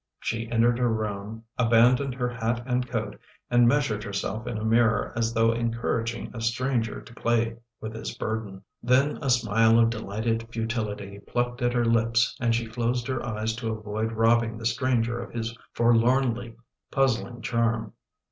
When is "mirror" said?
4.65-5.13